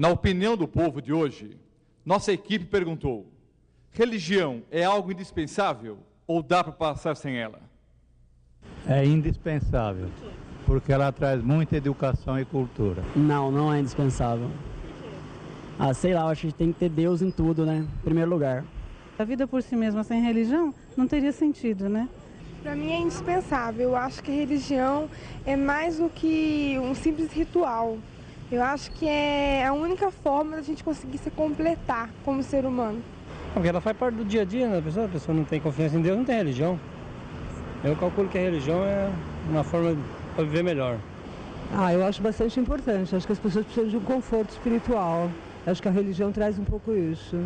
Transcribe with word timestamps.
Na 0.00 0.08
opinião 0.08 0.56
do 0.56 0.66
povo 0.66 1.02
de 1.02 1.12
hoje, 1.12 1.58
nossa 2.06 2.32
equipe 2.32 2.64
perguntou: 2.64 3.26
religião 3.90 4.62
é 4.70 4.82
algo 4.82 5.12
indispensável 5.12 5.98
ou 6.26 6.42
dá 6.42 6.64
para 6.64 6.72
passar 6.72 7.14
sem 7.14 7.36
ela? 7.36 7.60
É 8.88 9.04
indispensável, 9.04 10.08
porque 10.64 10.90
ela 10.90 11.12
traz 11.12 11.42
muita 11.42 11.76
educação 11.76 12.40
e 12.40 12.46
cultura. 12.46 13.02
Não, 13.14 13.50
não 13.50 13.70
é 13.70 13.78
indispensável. 13.78 14.48
Ah, 15.78 15.92
sei 15.92 16.14
lá, 16.14 16.24
acho 16.30 16.46
que 16.46 16.54
tem 16.54 16.72
que 16.72 16.78
ter 16.78 16.88
Deus 16.88 17.20
em 17.20 17.30
tudo, 17.30 17.66
né? 17.66 17.86
Em 17.98 18.02
primeiro 18.02 18.30
lugar. 18.30 18.64
A 19.18 19.24
vida 19.24 19.46
por 19.46 19.62
si 19.62 19.76
mesma 19.76 20.02
sem 20.02 20.22
religião 20.22 20.74
não 20.96 21.06
teria 21.06 21.30
sentido, 21.30 21.90
né? 21.90 22.08
Para 22.62 22.74
mim 22.74 22.90
é 22.90 23.00
indispensável. 23.00 23.90
Eu 23.90 23.96
acho 23.96 24.22
que 24.22 24.30
religião 24.30 25.10
é 25.44 25.56
mais 25.56 25.98
do 25.98 26.08
que 26.08 26.78
um 26.82 26.94
simples 26.94 27.30
ritual. 27.30 27.98
Eu 28.50 28.64
acho 28.64 28.90
que 28.90 29.06
é 29.06 29.64
a 29.64 29.72
única 29.72 30.10
forma 30.10 30.56
da 30.56 30.62
gente 30.62 30.82
conseguir 30.82 31.18
se 31.18 31.30
completar 31.30 32.10
como 32.24 32.42
ser 32.42 32.66
humano. 32.66 33.00
Porque 33.54 33.68
ela 33.68 33.80
faz 33.80 33.96
parte 33.96 34.16
do 34.16 34.24
dia 34.24 34.42
a 34.42 34.44
dia 34.44 34.66
né, 34.66 34.76
da 34.76 34.82
pessoa, 34.82 35.06
a 35.06 35.08
pessoa 35.08 35.36
não 35.36 35.44
tem 35.44 35.60
confiança 35.60 35.96
em 35.96 36.02
Deus, 36.02 36.18
não 36.18 36.24
tem 36.24 36.36
religião. 36.36 36.78
Eu 37.84 37.94
calculo 37.94 38.28
que 38.28 38.36
a 38.36 38.40
religião 38.40 38.84
é 38.84 39.08
uma 39.48 39.62
forma 39.62 39.96
para 40.34 40.42
viver 40.42 40.64
melhor. 40.64 40.98
Ah, 41.72 41.92
eu 41.92 42.04
acho 42.04 42.20
bastante 42.20 42.58
importante. 42.58 43.14
Acho 43.14 43.24
que 43.24 43.32
as 43.32 43.38
pessoas 43.38 43.64
precisam 43.64 43.88
de 43.88 43.96
um 43.96 44.00
conforto 44.00 44.50
espiritual. 44.50 45.30
Acho 45.64 45.80
que 45.80 45.88
a 45.88 45.92
religião 45.92 46.32
traz 46.32 46.58
um 46.58 46.64
pouco 46.64 46.92
isso. 46.92 47.38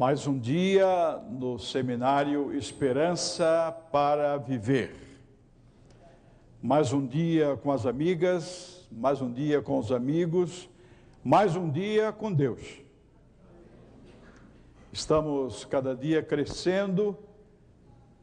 Mais 0.00 0.26
um 0.26 0.38
dia 0.38 1.20
no 1.28 1.58
seminário 1.58 2.56
Esperança 2.56 3.70
para 3.92 4.38
Viver. 4.38 4.94
Mais 6.62 6.90
um 6.90 7.06
dia 7.06 7.58
com 7.62 7.70
as 7.70 7.84
amigas, 7.84 8.88
mais 8.90 9.20
um 9.20 9.30
dia 9.30 9.60
com 9.60 9.78
os 9.78 9.92
amigos, 9.92 10.70
mais 11.22 11.54
um 11.54 11.68
dia 11.68 12.12
com 12.12 12.32
Deus. 12.32 12.62
Estamos 14.90 15.66
cada 15.66 15.94
dia 15.94 16.22
crescendo 16.22 17.14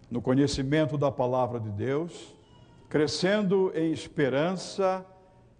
no 0.09 0.19
conhecimento 0.19 0.97
da 0.97 1.11
palavra 1.11 1.59
de 1.59 1.69
Deus, 1.69 2.35
crescendo 2.89 3.71
em 3.75 3.91
esperança, 3.91 5.05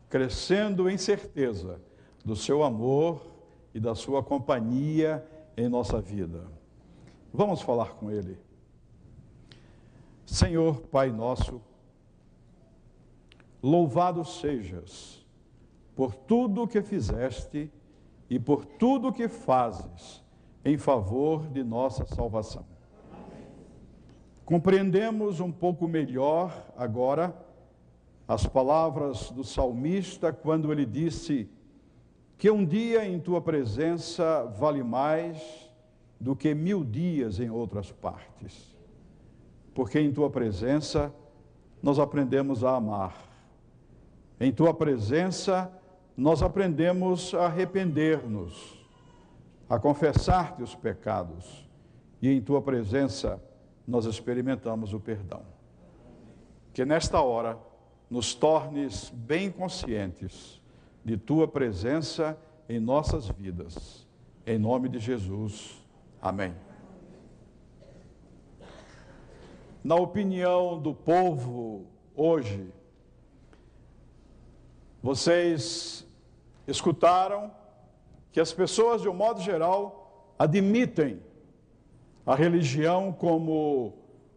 crescendo 0.10 0.90
em 0.90 0.98
certeza 0.98 1.80
do 2.26 2.36
seu 2.36 2.64
amor 2.64 3.22
e 3.72 3.80
da 3.80 3.94
sua 3.94 4.24
companhia 4.24 5.24
em 5.58 5.68
nossa 5.68 6.00
vida. 6.00 6.46
Vamos 7.34 7.62
falar 7.62 7.96
com 7.96 8.12
Ele. 8.12 8.38
Senhor, 10.26 10.82
Pai 10.82 11.10
nosso, 11.10 11.60
louvado 13.62 14.24
sejas 14.24 15.26
por 15.96 16.14
tudo 16.14 16.64
o 16.64 16.68
que 16.68 16.82
fizeste 16.82 17.72
e 18.30 18.40
por 18.40 18.66
tudo 18.66 19.08
o 19.08 19.14
que 19.14 19.28
fazes 19.28 20.24
em 20.64 20.78
favor 20.78 21.48
de 21.48 21.64
nossa 21.64 22.06
salvação. 22.06 22.66
Compreendemos 24.46 25.40
um 25.40 25.52
pouco 25.52 25.88
melhor 25.88 26.72
agora 26.78 27.36
as 28.28 28.46
palavras 28.46 29.32
do 29.32 29.44
salmista 29.44 30.32
quando 30.32 30.72
ele 30.72 30.86
disse: 30.86 31.50
que 32.38 32.52
um 32.52 32.64
dia 32.64 33.06
em 33.06 33.20
tua 33.20 33.42
presença 33.42 34.46
vale 34.58 34.84
mais 34.84 35.68
do 36.20 36.36
que 36.36 36.54
mil 36.54 36.84
dias 36.84 37.40
em 37.40 37.50
outras 37.50 37.92
partes, 37.92 38.76
porque 39.74 40.00
em 40.00 40.12
tua 40.12 40.30
presença 40.30 41.14
nós 41.82 41.98
aprendemos 42.00 42.64
a 42.64 42.76
amar, 42.76 43.16
em 44.40 44.52
tua 44.52 44.74
presença 44.74 45.72
nós 46.16 46.42
aprendemos 46.42 47.34
a 47.34 47.46
arrepender-nos, 47.46 48.78
a 49.70 49.80
confessar-te 49.80 50.64
os 50.64 50.76
pecados, 50.76 51.68
e 52.22 52.30
em 52.30 52.42
tua 52.42 52.62
presença 52.62 53.42
nós 53.88 54.06
experimentamos 54.06 54.94
o 54.94 55.00
perdão. 55.00 55.42
Que 56.74 56.86
nesta 56.86 57.22
hora 57.22 57.58
nos 58.10 58.34
tornes 58.34 59.10
bem 59.10 59.52
conscientes 59.52 60.62
de 61.08 61.16
tua 61.16 61.48
presença 61.48 62.38
em 62.68 62.82
nossas 62.82 63.30
vidas. 63.30 64.06
Em 64.46 64.60
nome 64.60 64.90
de 64.90 65.00
Jesus. 65.00 65.82
Amém. 66.22 66.54
Na 69.82 69.96
opinião 69.96 70.78
do 70.78 70.94
povo 70.94 71.86
hoje, 72.14 72.70
vocês 75.02 76.06
escutaram 76.68 77.52
que 78.34 78.42
as 78.42 78.52
pessoas, 78.52 79.02
de 79.02 79.08
um 79.08 79.14
modo 79.14 79.40
geral, 79.40 80.36
admitem 80.38 81.22
a 82.26 82.36
religião 82.36 83.14
como 83.14 83.94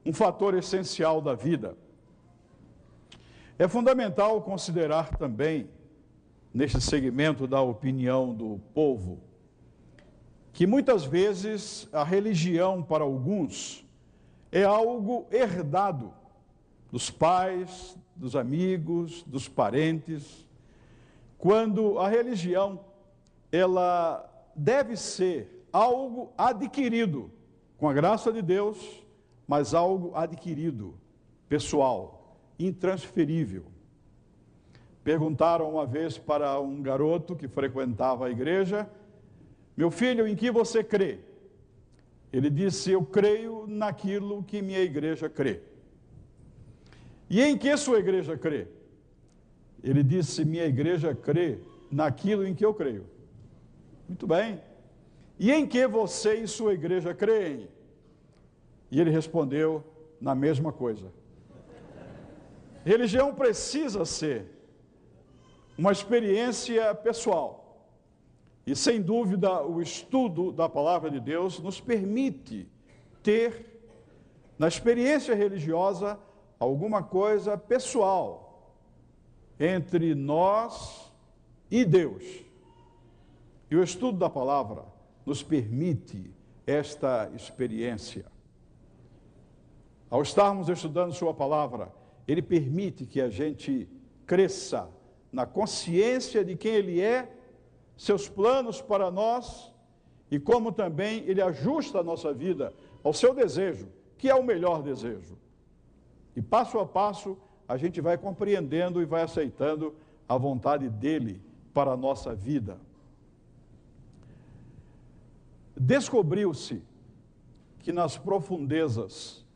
um 0.07 0.13
fator 0.13 0.55
essencial 0.55 1.21
da 1.21 1.35
vida. 1.35 1.77
É 3.59 3.67
fundamental 3.67 4.41
considerar 4.43 5.17
também 5.17 5.69
neste 6.53 6.81
segmento 6.81 7.47
da 7.47 7.61
opinião 7.61 8.35
do 8.35 8.61
povo, 8.75 9.21
que 10.53 10.67
muitas 10.67 11.05
vezes 11.05 11.89
a 11.93 12.03
religião 12.03 12.83
para 12.83 13.05
alguns 13.05 13.85
é 14.51 14.65
algo 14.65 15.27
herdado 15.31 16.13
dos 16.91 17.11
pais, 17.11 17.97
dos 18.17 18.35
amigos, 18.35 19.23
dos 19.23 19.49
parentes, 19.49 20.47
quando 21.39 21.99
a 21.99 22.09
religião 22.09 22.81
ela 23.53 24.29
deve 24.55 24.97
ser 24.97 25.67
algo 25.73 26.33
adquirido 26.37 27.31
com 27.79 27.89
a 27.89 27.93
graça 27.93 28.33
de 28.33 28.43
Deus, 28.43 28.79
mas 29.47 29.73
algo 29.73 30.13
adquirido, 30.15 30.95
pessoal, 31.49 32.37
intransferível. 32.59 33.65
Perguntaram 35.11 35.69
uma 35.69 35.85
vez 35.85 36.17
para 36.17 36.61
um 36.61 36.81
garoto 36.81 37.35
que 37.35 37.49
frequentava 37.49 38.27
a 38.27 38.31
igreja: 38.31 38.89
Meu 39.77 39.91
filho, 39.91 40.25
em 40.25 40.37
que 40.37 40.53
você 40.53 40.85
crê? 40.85 41.19
Ele 42.33 42.49
disse: 42.49 42.93
Eu 42.93 43.05
creio 43.05 43.65
naquilo 43.67 44.45
que 44.45 44.63
minha 44.63 44.79
igreja 44.79 45.29
crê. 45.29 45.63
E 47.29 47.43
em 47.43 47.59
que 47.59 47.77
sua 47.77 47.99
igreja 47.99 48.39
crê? 48.39 48.69
Ele 49.83 50.05
disse: 50.05 50.45
Minha 50.45 50.67
igreja 50.67 51.13
crê 51.13 51.59
naquilo 51.91 52.47
em 52.47 52.55
que 52.55 52.65
eu 52.65 52.73
creio. 52.73 53.05
Muito 54.07 54.29
bem. 54.29 54.61
E 55.41 55.51
em 55.51 55.67
que 55.67 55.89
você 55.89 56.35
e 56.35 56.47
sua 56.47 56.73
igreja 56.73 57.13
creem? 57.13 57.69
E 58.93 59.01
ele 59.01 59.11
respondeu: 59.11 59.83
Na 60.21 60.37
mesma 60.37 60.73
coisa. 60.73 61.13
Religião 62.85 63.35
precisa 63.35 64.05
ser 64.05 64.60
uma 65.77 65.93
experiência 65.93 66.95
pessoal. 66.95 67.61
E 68.67 68.77
sem 68.77 69.01
dúvida, 69.01 69.63
o 69.63 69.81
estudo 69.81 70.53
da 70.53 70.69
palavra 70.69 71.11
de 71.11 71.19
Deus 71.19 71.59
nos 71.59 71.81
permite 71.81 72.69
ter, 73.23 73.83
na 74.59 74.69
experiência 74.69 75.35
religiosa, 75.35 76.19
alguma 76.59 77.03
coisa 77.03 77.57
pessoal 77.57 78.77
entre 79.59 80.15
nós 80.15 81.13
e 81.71 81.85
Deus. 81.85 82.25
E 83.71 83.77
o 83.77 83.83
estudo 83.83 84.19
da 84.19 84.29
palavra 84.29 84.85
nos 85.25 85.43
permite 85.43 86.31
esta 86.67 87.31
experiência. 87.35 88.27
Ao 90.09 90.23
estarmos 90.23 90.69
estudando 90.69 91.13
Sua 91.13 91.33
palavra, 91.33 91.93
Ele 92.27 92.43
permite 92.43 93.07
que 93.07 93.21
a 93.21 93.31
gente 93.31 93.89
cresça 94.27 94.89
na 95.33 95.47
consciência 95.47 96.45
de 96.45 96.57
quem 96.57 96.75
Ele 96.75 97.01
é, 97.01 97.31
seus 97.97 98.29
planos 98.29 98.81
para 98.81 99.11
nós 99.11 99.73
e 100.31 100.39
como 100.39 100.73
também 100.73 101.25
Ele 101.27 101.43
ajusta 101.43 102.01
a 102.01 102.03
nossa 102.03 102.33
vida 102.33 102.73
ao 103.03 103.13
seu 103.13 103.35
desejo, 103.35 103.89
que 104.17 104.29
é 104.29 104.35
o 104.35 104.43
melhor 104.43 104.83
desejo. 104.83 105.39
E 106.35 106.43
passo 106.43 106.79
a 106.79 106.87
passo 106.87 107.37
a 107.69 107.77
gente 107.77 108.01
vai 108.01 108.19
compreendendo 108.19 109.01
e 109.01 109.05
vai 109.05 109.23
aceitando 109.23 109.95
a 110.29 110.37
vontade 110.37 110.89
dele 110.89 111.41
para 111.73 111.93
a 111.93 111.97
nossa 111.97 112.35
vida. 112.35 112.79
Descobriu-se 115.77 116.83
que 117.79 117.93
nas 117.93 118.19
profundezas 118.19 119.47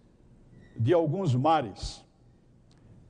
de 0.76 0.92
alguns 0.92 1.34
mares 1.34 2.04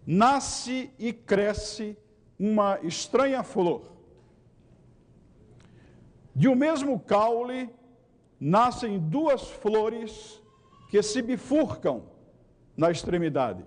nasce 0.07 0.91
e 0.99 1.13
cresce 1.13 1.97
uma 2.39 2.79
estranha 2.83 3.43
flor. 3.43 3.83
De 6.35 6.49
um 6.49 6.55
mesmo 6.55 6.99
caule 6.99 7.71
nascem 8.41 8.99
duas 8.99 9.49
flores 9.49 10.43
que 10.91 11.03
se 11.03 11.23
bifurcam 11.23 12.03
na 12.77 12.91
extremidade. 12.91 13.65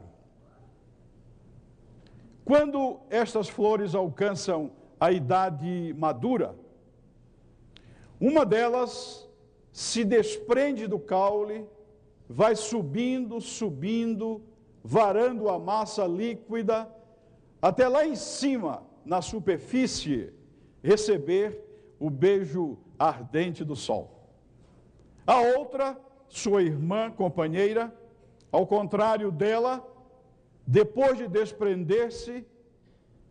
Quando 2.43 3.00
estas 3.09 3.50
flores 3.50 3.95
alcançam 3.95 4.71
a 5.00 5.12
idade 5.12 5.93
madura, 5.97 6.55
uma 8.19 8.45
delas 8.45 9.27
se 9.71 10.03
desprende 10.03 10.88
do 10.88 10.97
caule, 10.97 11.67
vai 12.27 12.55
subindo, 12.55 13.39
subindo, 13.39 14.41
varando 14.83 15.50
a 15.50 15.59
massa 15.59 16.05
líquida, 16.05 16.89
até 17.61 17.87
lá 17.87 18.05
em 18.05 18.15
cima, 18.15 18.83
na 19.05 19.21
superfície, 19.21 20.33
receber 20.83 21.63
o 21.99 22.09
beijo 22.09 22.77
ardente 22.97 23.63
do 23.63 23.75
sol. 23.75 24.31
A 25.25 25.39
outra, 25.41 25.97
sua 26.29 26.61
irmã, 26.61 27.11
companheira, 27.11 27.93
ao 28.51 28.65
contrário 28.65 29.31
dela, 29.31 29.85
depois 30.65 31.17
de 31.17 31.27
desprender-se, 31.27 32.45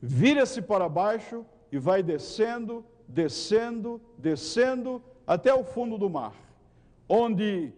vira-se 0.01 0.61
para 0.61 0.89
baixo 0.89 1.45
e 1.71 1.79
vai 1.79 2.03
descendo, 2.03 2.85
descendo, 3.09 4.01
descendo 4.19 5.03
até 5.27 5.55
o 5.55 5.65
fundo 5.65 5.99
do 5.99 6.09
mar, 6.09 6.35
onde 7.09 7.73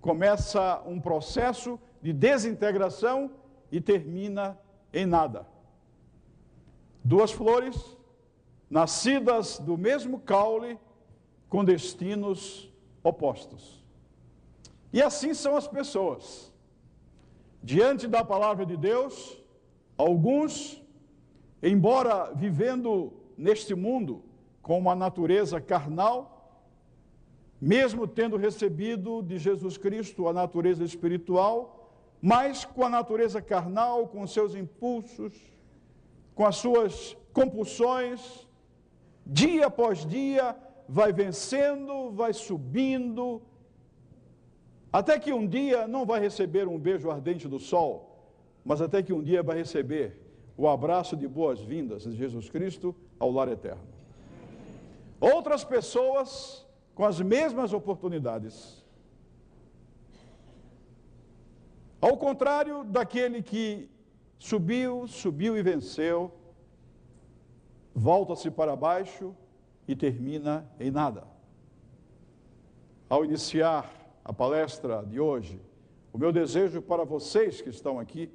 começa 0.00 0.82
um 0.86 1.00
processo 1.00 1.78
de 2.00 2.12
desintegração 2.12 3.30
e 3.70 3.80
termina 3.80 4.58
em 4.92 5.04
nada. 5.04 5.46
Duas 7.02 7.30
flores, 7.30 7.96
nascidas 8.68 9.58
do 9.58 9.78
mesmo 9.78 10.20
caule, 10.20 10.78
com 11.48 11.64
destinos 11.64 12.70
opostos. 13.02 13.82
E 14.92 15.02
assim 15.02 15.34
são 15.34 15.56
as 15.56 15.66
pessoas. 15.66 16.52
Diante 17.62 18.06
da 18.06 18.24
palavra 18.24 18.64
de 18.64 18.76
Deus, 18.76 19.42
alguns, 19.96 20.82
embora 21.62 22.32
vivendo 22.34 23.12
neste 23.36 23.74
mundo 23.74 24.22
com 24.62 24.78
uma 24.78 24.94
natureza 24.94 25.60
carnal, 25.60 26.38
mesmo 27.60 28.06
tendo 28.06 28.36
recebido 28.36 29.22
de 29.22 29.38
Jesus 29.38 29.76
Cristo 29.76 30.28
a 30.28 30.32
natureza 30.32 30.84
espiritual, 30.84 31.92
mas 32.20 32.64
com 32.64 32.84
a 32.84 32.90
natureza 32.90 33.40
carnal, 33.42 34.08
com 34.08 34.26
seus 34.26 34.54
impulsos, 34.54 35.34
com 36.38 36.46
as 36.46 36.54
suas 36.54 37.16
compulsões, 37.32 38.46
dia 39.26 39.66
após 39.66 40.06
dia, 40.06 40.54
vai 40.88 41.12
vencendo, 41.12 42.12
vai 42.12 42.32
subindo, 42.32 43.42
até 44.92 45.18
que 45.18 45.32
um 45.32 45.44
dia 45.44 45.88
não 45.88 46.06
vai 46.06 46.20
receber 46.20 46.68
um 46.68 46.78
beijo 46.78 47.10
ardente 47.10 47.48
do 47.48 47.58
sol, 47.58 47.90
mas 48.64 48.80
até 48.80 49.02
que 49.02 49.12
um 49.12 49.20
dia 49.20 49.42
vai 49.42 49.56
receber 49.56 50.06
o 50.56 50.68
abraço 50.68 51.16
de 51.16 51.26
boas-vindas 51.26 52.04
de 52.04 52.12
Jesus 52.12 52.48
Cristo 52.48 52.94
ao 53.18 53.32
lar 53.32 53.48
eterno. 53.48 53.82
Outras 55.20 55.64
pessoas 55.64 56.64
com 56.94 57.04
as 57.04 57.20
mesmas 57.20 57.72
oportunidades. 57.72 58.86
Ao 62.00 62.16
contrário 62.16 62.84
daquele 62.84 63.42
que 63.42 63.90
subiu, 64.38 65.06
subiu 65.06 65.56
e 65.56 65.62
venceu, 65.62 66.32
volta-se 67.94 68.50
para 68.50 68.76
baixo 68.76 69.34
e 69.86 69.96
termina 69.96 70.70
em 70.78 70.90
nada. 70.90 71.26
Ao 73.08 73.24
iniciar 73.24 73.90
a 74.24 74.32
palestra 74.32 75.02
de 75.04 75.18
hoje, 75.18 75.60
o 76.12 76.18
meu 76.18 76.30
desejo 76.30 76.80
para 76.80 77.04
vocês 77.04 77.60
que 77.60 77.70
estão 77.70 77.98
aqui 77.98 78.30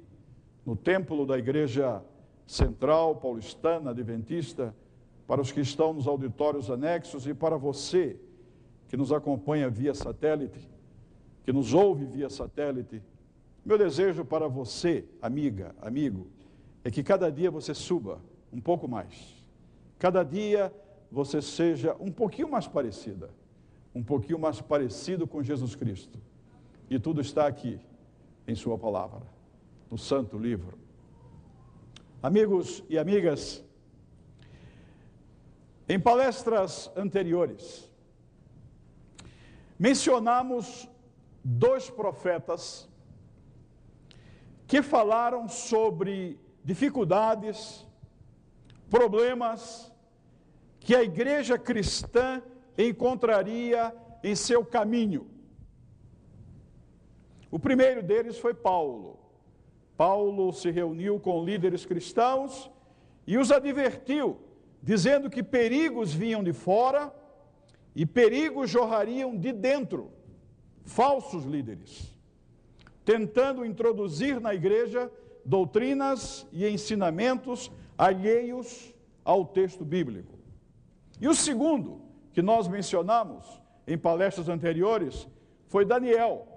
no 0.64 0.76
templo 0.76 1.26
da 1.26 1.38
Igreja 1.38 2.02
Central 2.46 3.16
Paulistana 3.16 3.90
Adventista, 3.90 4.74
para 5.26 5.40
os 5.40 5.50
que 5.50 5.60
estão 5.60 5.94
nos 5.94 6.06
auditórios 6.06 6.70
anexos 6.70 7.26
e 7.26 7.32
para 7.32 7.56
você 7.56 8.18
que 8.88 8.96
nos 8.96 9.12
acompanha 9.12 9.70
via 9.70 9.94
satélite, 9.94 10.68
que 11.44 11.52
nos 11.52 11.72
ouve 11.72 12.04
via 12.04 12.28
satélite, 12.28 13.02
meu 13.64 13.78
desejo 13.78 14.24
para 14.24 14.48
você, 14.48 15.04
amiga, 15.22 15.74
amigo, 15.80 16.28
é 16.82 16.90
que 16.90 17.02
cada 17.02 17.30
dia 17.30 17.50
você 17.50 17.74
suba 17.74 18.20
um 18.52 18.60
pouco 18.60 18.86
mais. 18.86 19.42
Cada 19.98 20.22
dia 20.22 20.72
você 21.10 21.40
seja 21.40 21.96
um 21.98 22.10
pouquinho 22.10 22.50
mais 22.50 22.66
parecida 22.66 23.30
um 23.94 24.02
pouquinho 24.02 24.38
mais 24.38 24.60
parecido 24.60 25.26
com 25.26 25.42
Jesus 25.42 25.74
Cristo. 25.74 26.18
E 26.90 26.98
tudo 26.98 27.20
está 27.20 27.46
aqui 27.46 27.78
em 28.46 28.54
Sua 28.54 28.76
palavra, 28.76 29.22
no 29.90 29.96
Santo 29.96 30.36
Livro. 30.36 30.76
Amigos 32.22 32.82
e 32.88 32.98
amigas, 32.98 33.62
em 35.88 36.00
palestras 36.00 36.90
anteriores, 36.96 37.88
mencionamos 39.78 40.88
dois 41.44 41.88
profetas 41.88 42.88
que 44.66 44.82
falaram 44.82 45.48
sobre 45.48 46.38
dificuldades, 46.64 47.86
problemas 48.88 49.92
que 50.80 50.94
a 50.94 51.02
igreja 51.02 51.58
cristã 51.58 52.42
encontraria 52.76 53.94
em 54.22 54.34
seu 54.34 54.64
caminho. 54.64 55.26
O 57.50 57.58
primeiro 57.58 58.02
deles 58.02 58.38
foi 58.38 58.54
Paulo. 58.54 59.18
Paulo 59.96 60.52
se 60.52 60.70
reuniu 60.70 61.20
com 61.20 61.44
líderes 61.44 61.86
cristãos 61.86 62.70
e 63.26 63.38
os 63.38 63.52
advertiu, 63.52 64.38
dizendo 64.82 65.30
que 65.30 65.42
perigos 65.42 66.12
vinham 66.12 66.42
de 66.42 66.52
fora 66.52 67.14
e 67.94 68.04
perigos 68.04 68.68
jorrariam 68.68 69.36
de 69.36 69.52
dentro, 69.52 70.10
falsos 70.84 71.44
líderes, 71.44 72.13
tentando 73.04 73.64
introduzir 73.64 74.40
na 74.40 74.54
igreja 74.54 75.10
doutrinas 75.44 76.46
e 76.52 76.66
ensinamentos 76.66 77.70
alheios 77.98 78.94
ao 79.24 79.44
texto 79.44 79.84
bíblico. 79.84 80.38
E 81.20 81.28
o 81.28 81.34
segundo, 81.34 82.02
que 82.32 82.42
nós 82.42 82.66
mencionamos 82.66 83.60
em 83.86 83.96
palestras 83.96 84.48
anteriores 84.48 85.28
foi 85.68 85.84
Daniel, 85.84 86.48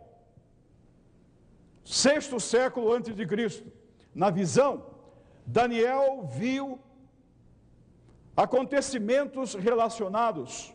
sexto 1.84 2.40
século 2.40 2.92
antes 2.92 3.16
de 3.16 3.26
Cristo. 3.26 3.72
Na 4.14 4.30
visão, 4.30 4.86
Daniel 5.46 6.28
viu 6.32 6.80
acontecimentos 8.36 9.54
relacionados 9.56 10.74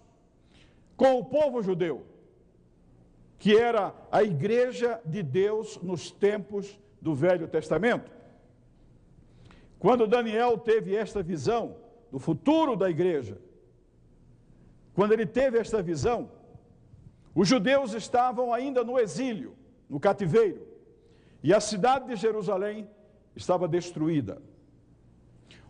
com 0.97 1.19
o 1.19 1.25
povo 1.25 1.63
judeu, 1.63 2.07
que 3.43 3.57
era 3.57 3.93
a 4.09 4.23
igreja 4.23 5.01
de 5.05 5.21
Deus 5.21 5.77
nos 5.83 6.13
tempos 6.13 6.79
do 7.01 7.13
Velho 7.13 7.49
Testamento. 7.49 8.09
Quando 9.81 10.07
Daniel 10.07 10.57
teve 10.57 10.95
esta 10.95 11.25
visão 11.25 11.75
do 12.09 12.21
futuro 12.21 12.77
da 12.77 12.89
igreja, 12.89 13.37
quando 14.95 15.11
ele 15.11 15.27
teve 15.27 15.59
esta 15.59 15.83
visão, 15.83 16.31
os 17.35 17.49
judeus 17.49 17.95
estavam 17.95 18.55
ainda 18.55 18.85
no 18.85 18.97
exílio, 18.97 19.57
no 19.91 19.99
cativeiro, 19.99 20.65
e 21.43 21.53
a 21.53 21.59
cidade 21.59 22.07
de 22.07 22.15
Jerusalém 22.15 22.89
estava 23.35 23.67
destruída. 23.67 24.41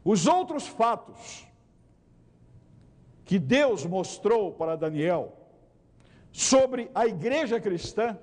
Os 0.05 0.27
outros 0.27 0.67
fatos 0.67 1.49
que 3.25 3.39
Deus 3.39 3.87
mostrou 3.87 4.53
para 4.53 4.77
Daniel 4.77 5.42
sobre 6.33 6.91
a 6.95 7.07
igreja 7.07 7.61
cristã 7.61 8.19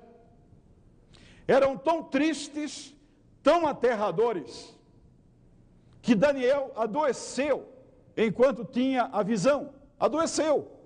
eram 1.46 1.76
tão 1.76 2.02
tristes, 2.02 2.94
tão 3.42 3.66
aterradores, 3.66 4.76
que 6.02 6.14
Daniel 6.14 6.72
adoeceu 6.76 7.68
enquanto 8.16 8.64
tinha 8.64 9.04
a 9.12 9.22
visão. 9.22 9.72
Adoeceu 9.98 10.80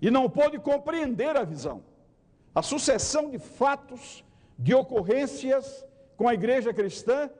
e 0.00 0.10
não 0.10 0.28
pôde 0.28 0.58
compreender 0.58 1.36
a 1.36 1.44
visão. 1.44 1.82
A 2.54 2.62
sucessão 2.62 3.30
de 3.30 3.38
fatos, 3.38 4.22
de 4.58 4.74
ocorrências 4.74 5.84
com 6.16 6.28
a 6.28 6.34
igreja 6.34 6.74
cristã, 6.74 7.30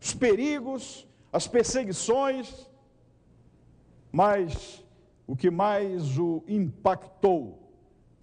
os 0.00 0.14
perigos, 0.14 1.06
as 1.32 1.46
perseguições, 1.46 2.68
mas 4.10 4.84
o 5.28 5.36
que 5.36 5.50
mais 5.50 6.18
o 6.18 6.42
impactou 6.48 7.70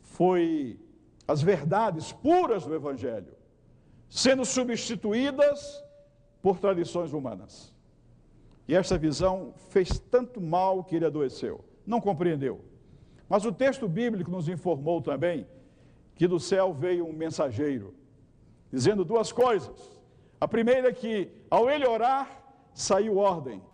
foi 0.02 0.80
as 1.28 1.40
verdades 1.40 2.12
puras 2.12 2.66
do 2.66 2.74
Evangelho, 2.74 3.32
sendo 4.10 4.44
substituídas 4.44 5.84
por 6.42 6.60
tradições 6.60 7.14
humanas. 7.14 7.72
E 8.68 8.74
esta 8.74 8.98
visão 8.98 9.54
fez 9.70 10.00
tanto 10.00 10.42
mal 10.42 10.84
que 10.84 10.96
ele 10.96 11.06
adoeceu, 11.06 11.64
não 11.86 12.02
compreendeu. 12.02 12.60
Mas 13.30 13.46
o 13.46 13.52
texto 13.52 13.88
bíblico 13.88 14.32
nos 14.32 14.50
informou 14.50 15.00
também 15.00 15.46
que 16.16 16.28
do 16.28 16.40
céu 16.40 16.74
veio 16.74 17.06
um 17.06 17.14
mensageiro, 17.14 17.94
dizendo 18.72 19.06
duas 19.06 19.32
coisas. 19.32 20.02
A 20.42 20.48
primeira 20.48 20.90
é 20.90 20.94
que, 20.94 21.30
ao 21.52 21.70
ele 21.70 21.86
orar, 21.86 22.44
saiu 22.74 23.18
ordem. 23.18 23.62